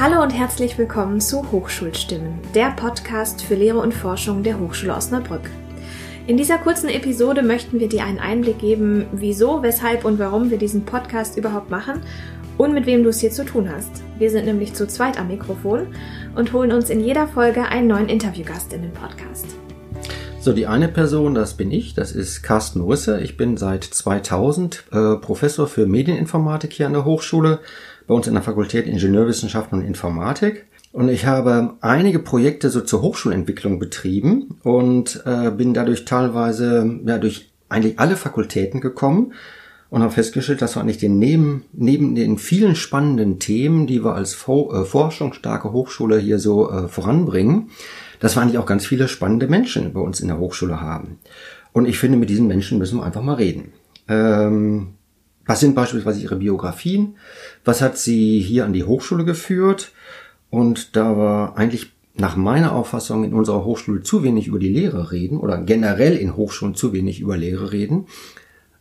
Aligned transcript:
Hallo 0.00 0.22
und 0.22 0.30
herzlich 0.30 0.78
willkommen 0.78 1.20
zu 1.20 1.52
Hochschulstimmen, 1.52 2.38
der 2.54 2.70
Podcast 2.70 3.42
für 3.42 3.54
Lehre 3.54 3.80
und 3.80 3.92
Forschung 3.92 4.42
der 4.42 4.58
Hochschule 4.58 4.94
Osnabrück. 4.94 5.50
In 6.26 6.38
dieser 6.38 6.56
kurzen 6.56 6.88
Episode 6.88 7.42
möchten 7.42 7.80
wir 7.80 7.88
dir 7.90 8.04
einen 8.04 8.18
Einblick 8.18 8.60
geben, 8.60 9.04
wieso, 9.12 9.62
weshalb 9.62 10.06
und 10.06 10.18
warum 10.18 10.50
wir 10.50 10.56
diesen 10.56 10.86
Podcast 10.86 11.36
überhaupt 11.36 11.68
machen 11.68 12.00
und 12.60 12.74
mit 12.74 12.84
wem 12.84 13.02
du 13.02 13.08
es 13.08 13.20
hier 13.20 13.30
zu 13.30 13.46
tun 13.46 13.70
hast. 13.74 13.90
Wir 14.18 14.30
sind 14.30 14.44
nämlich 14.44 14.74
zu 14.74 14.86
zweit 14.86 15.18
am 15.18 15.28
Mikrofon 15.28 15.86
und 16.36 16.52
holen 16.52 16.72
uns 16.72 16.90
in 16.90 17.00
jeder 17.00 17.26
Folge 17.26 17.64
einen 17.64 17.88
neuen 17.88 18.10
Interviewgast 18.10 18.74
in 18.74 18.82
den 18.82 18.92
Podcast. 18.92 19.46
So, 20.40 20.52
die 20.52 20.66
eine 20.66 20.88
Person, 20.88 21.34
das 21.34 21.54
bin 21.54 21.70
ich, 21.70 21.94
das 21.94 22.12
ist 22.12 22.42
Carsten 22.42 22.82
Rüsse. 22.82 23.22
Ich 23.22 23.38
bin 23.38 23.56
seit 23.56 23.84
2000 23.84 24.84
äh, 24.92 25.16
Professor 25.16 25.68
für 25.68 25.86
Medieninformatik 25.86 26.74
hier 26.74 26.86
an 26.86 26.92
der 26.92 27.06
Hochschule, 27.06 27.60
bei 28.06 28.12
uns 28.12 28.26
in 28.26 28.34
der 28.34 28.42
Fakultät 28.42 28.86
Ingenieurwissenschaften 28.86 29.78
und 29.78 29.86
Informatik. 29.86 30.66
Und 30.92 31.08
ich 31.08 31.24
habe 31.24 31.76
einige 31.80 32.18
Projekte 32.18 32.68
so 32.68 32.82
zur 32.82 33.00
Hochschulentwicklung 33.00 33.78
betrieben 33.78 34.58
und 34.64 35.22
äh, 35.24 35.50
bin 35.50 35.72
dadurch 35.72 36.04
teilweise 36.04 37.00
ja, 37.06 37.16
durch 37.16 37.52
eigentlich 37.70 37.98
alle 37.98 38.16
Fakultäten 38.16 38.82
gekommen 38.82 39.32
und 39.90 40.02
habe 40.02 40.12
festgestellt, 40.12 40.62
dass 40.62 40.76
wir 40.76 40.80
eigentlich 40.80 40.98
den 40.98 41.18
neben, 41.18 41.64
neben 41.72 42.14
den 42.14 42.38
vielen 42.38 42.76
spannenden 42.76 43.38
Themen, 43.40 43.86
die 43.86 44.04
wir 44.04 44.14
als 44.14 44.34
For 44.34 44.72
äh, 44.74 44.84
forschungsstarke 44.84 45.72
Hochschule 45.72 46.18
hier 46.18 46.38
so 46.38 46.70
äh, 46.70 46.88
voranbringen, 46.88 47.70
dass 48.20 48.36
wir 48.36 48.42
eigentlich 48.42 48.58
auch 48.58 48.66
ganz 48.66 48.86
viele 48.86 49.08
spannende 49.08 49.48
Menschen 49.48 49.92
bei 49.92 50.00
uns 50.00 50.20
in 50.20 50.28
der 50.28 50.38
Hochschule 50.38 50.80
haben. 50.80 51.18
Und 51.72 51.86
ich 51.86 51.98
finde, 51.98 52.18
mit 52.18 52.30
diesen 52.30 52.46
Menschen 52.46 52.78
müssen 52.78 52.98
wir 52.98 53.04
einfach 53.04 53.22
mal 53.22 53.34
reden. 53.34 53.72
Ähm, 54.08 54.94
was 55.44 55.60
sind 55.60 55.74
beispielsweise 55.74 56.20
ihre 56.20 56.36
Biografien? 56.36 57.16
Was 57.64 57.82
hat 57.82 57.98
sie 57.98 58.40
hier 58.40 58.64
an 58.64 58.72
die 58.72 58.84
Hochschule 58.84 59.24
geführt? 59.24 59.92
Und 60.50 60.96
da 60.96 61.16
wir 61.16 61.56
eigentlich 61.56 61.92
nach 62.14 62.36
meiner 62.36 62.72
Auffassung 62.72 63.24
in 63.24 63.32
unserer 63.32 63.64
Hochschule 63.64 64.02
zu 64.02 64.22
wenig 64.22 64.46
über 64.46 64.58
die 64.58 64.68
Lehre 64.68 65.10
reden 65.10 65.38
oder 65.38 65.58
generell 65.58 66.16
in 66.16 66.36
Hochschulen 66.36 66.74
zu 66.74 66.92
wenig 66.92 67.20
über 67.20 67.36
Lehre 67.36 67.72
reden, 67.72 68.06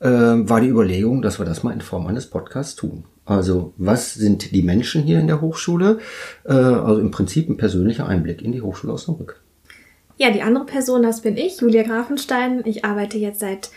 äh, 0.00 0.08
war 0.08 0.60
die 0.60 0.68
Überlegung, 0.68 1.22
dass 1.22 1.38
wir 1.38 1.46
das 1.46 1.62
mal 1.62 1.72
in 1.72 1.80
Form 1.80 2.06
eines 2.06 2.28
Podcasts 2.28 2.76
tun. 2.76 3.04
Also 3.24 3.72
was 3.76 4.14
sind 4.14 4.52
die 4.52 4.62
Menschen 4.62 5.02
hier 5.02 5.18
in 5.18 5.26
der 5.26 5.40
Hochschule? 5.40 5.98
Äh, 6.44 6.52
also 6.52 7.00
im 7.00 7.10
Prinzip 7.10 7.48
ein 7.48 7.56
persönlicher 7.56 8.06
Einblick 8.06 8.42
in 8.42 8.52
die 8.52 8.62
Hochschule 8.62 8.92
Osnabrück. 8.92 9.40
Ja, 10.18 10.30
die 10.30 10.42
andere 10.42 10.64
Person, 10.64 11.02
das 11.02 11.20
bin 11.20 11.36
ich, 11.36 11.60
Julia 11.60 11.82
Grafenstein. 11.82 12.62
Ich 12.64 12.84
arbeite 12.84 13.18
jetzt 13.18 13.40
seit 13.40 13.70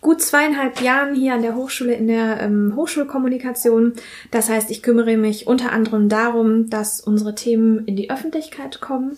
gut 0.00 0.22
zweieinhalb 0.22 0.80
Jahren 0.80 1.14
hier 1.14 1.34
an 1.34 1.42
der 1.42 1.56
Hochschule 1.56 1.92
in 1.92 2.06
der 2.06 2.40
ähm, 2.40 2.74
Hochschulkommunikation. 2.76 3.94
Das 4.30 4.48
heißt, 4.48 4.70
ich 4.70 4.82
kümmere 4.82 5.16
mich 5.16 5.46
unter 5.46 5.72
anderem 5.72 6.08
darum, 6.08 6.70
dass 6.70 7.00
unsere 7.00 7.34
Themen 7.34 7.84
in 7.84 7.96
die 7.96 8.10
Öffentlichkeit 8.10 8.80
kommen. 8.80 9.16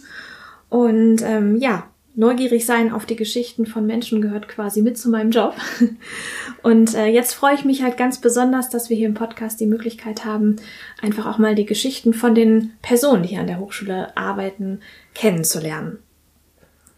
Und 0.69 1.23
ähm, 1.23 1.56
ja, 1.56 1.84
neugierig 2.20 2.66
sein 2.66 2.92
auf 2.92 3.06
die 3.06 3.16
Geschichten 3.16 3.64
von 3.64 3.86
Menschen 3.86 4.20
gehört 4.20 4.46
quasi 4.46 4.82
mit 4.82 4.98
zu 4.98 5.08
meinem 5.08 5.30
Job. 5.30 5.54
Und 6.62 6.94
äh, 6.94 7.06
jetzt 7.06 7.32
freue 7.32 7.54
ich 7.54 7.64
mich 7.64 7.82
halt 7.82 7.96
ganz 7.96 8.20
besonders, 8.20 8.68
dass 8.68 8.90
wir 8.90 8.96
hier 8.96 9.08
im 9.08 9.14
Podcast 9.14 9.58
die 9.58 9.66
Möglichkeit 9.66 10.24
haben, 10.27 10.56
einfach 11.00 11.27
auch 11.27 11.38
mal 11.38 11.54
die 11.54 11.64
Geschichten 11.64 12.12
von 12.12 12.34
den 12.34 12.72
Personen, 12.82 13.22
die 13.22 13.30
hier 13.30 13.40
an 13.40 13.46
der 13.46 13.58
Hochschule 13.58 14.16
arbeiten, 14.16 14.80
kennenzulernen. 15.14 15.98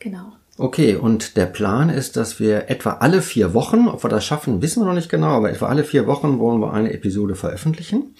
Genau. 0.00 0.32
Okay, 0.58 0.96
und 0.96 1.36
der 1.36 1.46
Plan 1.46 1.88
ist, 1.88 2.16
dass 2.16 2.38
wir 2.38 2.68
etwa 2.68 2.94
alle 2.94 3.22
vier 3.22 3.54
Wochen, 3.54 3.88
ob 3.88 4.04
wir 4.04 4.10
das 4.10 4.26
schaffen, 4.26 4.60
wissen 4.60 4.82
wir 4.82 4.86
noch 4.86 4.94
nicht 4.94 5.08
genau, 5.08 5.28
aber 5.28 5.50
etwa 5.50 5.66
alle 5.66 5.84
vier 5.84 6.06
Wochen 6.06 6.40
wollen 6.40 6.60
wir 6.60 6.72
eine 6.72 6.92
Episode 6.92 7.36
veröffentlichen. 7.36 8.14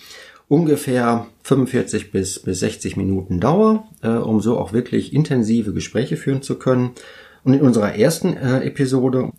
Ungefähr 0.53 1.28
45 1.45 2.12
bis, 2.12 2.38
bis 2.43 2.60
60 2.60 2.99
Minuten 2.99 3.41
Dauer, 3.41 3.88
äh, 4.03 4.09
um 4.09 4.43
so 4.43 4.59
auch 4.59 4.75
wirklich 4.75 5.15
intensive 5.15 5.72
Gespräche 5.72 6.19
führen 6.19 6.43
zu 6.43 6.59
können. 6.59 6.91
Und 7.43 7.54
in 7.54 7.62
unserer 7.62 7.94
ersten 7.94 8.37
äh, 8.37 8.60
Episode 8.60 9.32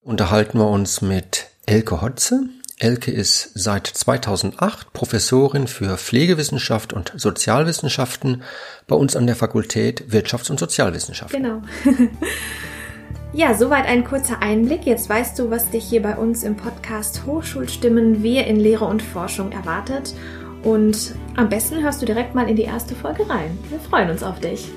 unterhalten 0.00 0.56
wir 0.56 0.70
uns 0.70 1.02
mit 1.02 1.48
Elke 1.66 2.00
Hotze. 2.00 2.48
Elke 2.78 3.10
ist 3.10 3.50
seit 3.52 3.86
2008 3.86 4.94
Professorin 4.94 5.66
für 5.66 5.98
Pflegewissenschaft 5.98 6.94
und 6.94 7.12
Sozialwissenschaften 7.14 8.44
bei 8.86 8.96
uns 8.96 9.16
an 9.16 9.26
der 9.26 9.36
Fakultät 9.36 10.04
Wirtschafts- 10.08 10.50
und 10.50 10.58
Sozialwissenschaften. 10.58 11.42
Genau. 11.42 11.62
ja, 13.34 13.54
soweit 13.54 13.86
ein 13.86 14.04
kurzer 14.04 14.40
Einblick. 14.40 14.86
Jetzt 14.86 15.08
weißt 15.08 15.38
du, 15.38 15.50
was 15.50 15.70
dich 15.70 15.84
hier 15.84 16.02
bei 16.02 16.16
uns 16.16 16.44
im 16.44 16.56
Podcast 16.56 17.26
Hochschulstimmen 17.26 18.22
Wir 18.22 18.46
in 18.46 18.56
Lehre 18.56 18.84
und 18.84 19.02
Forschung 19.02 19.50
erwartet. 19.52 20.14
Und 20.62 21.14
am 21.36 21.48
besten 21.48 21.82
hörst 21.82 22.00
du 22.00 22.06
direkt 22.06 22.34
mal 22.34 22.48
in 22.48 22.56
die 22.56 22.62
erste 22.62 22.94
Folge 22.94 23.28
rein. 23.28 23.58
Wir 23.68 23.80
freuen 23.80 24.10
uns 24.10 24.22
auf 24.22 24.40
dich. 24.40 24.70